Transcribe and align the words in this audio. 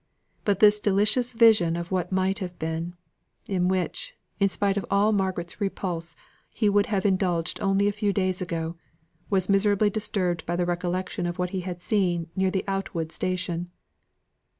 But 0.45 0.61
this 0.61 0.79
delicious 0.79 1.31
vision 1.33 1.75
of 1.75 1.91
what 1.91 2.11
might 2.11 2.39
have 2.39 2.57
been 2.57 2.95
in 3.47 3.67
which, 3.67 4.15
in 4.39 4.49
spite 4.49 4.75
of 4.75 4.83
all 4.89 5.11
Margaret's 5.11 5.61
repulse, 5.61 6.15
he 6.49 6.67
would 6.69 6.87
have 6.87 7.05
indulged 7.05 7.59
only 7.61 7.87
a 7.87 7.91
few 7.91 8.11
days 8.11 8.41
ago 8.41 8.75
was 9.29 9.47
miserably 9.47 9.91
disturbed 9.91 10.43
by 10.47 10.55
the 10.55 10.65
recollection 10.65 11.27
of 11.27 11.37
what 11.37 11.51
he 11.51 11.61
had 11.61 11.83
seen 11.83 12.31
near 12.35 12.49
the 12.49 12.65
Outwood 12.67 13.11
station. 13.11 13.69